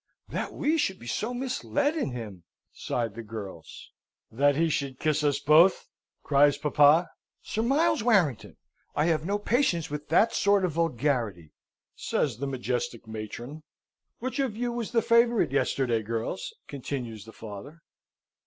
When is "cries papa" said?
6.23-7.11